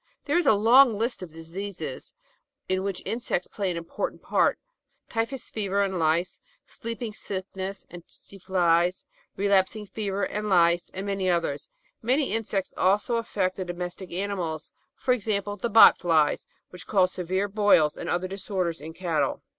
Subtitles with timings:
[0.25, 2.15] There is a long list of diseases
[2.67, 4.57] in which insects play an important part—
[5.09, 9.05] typhus fever and Lice, sleeping sickness and Tsetse Flies,
[9.37, 11.69] relapsing fever and Lice, and many others.
[12.01, 17.47] Many insects also affect the domestic animals, for example the "bot flies" which cause severe
[17.47, 19.43] boils and other disorders in cattle.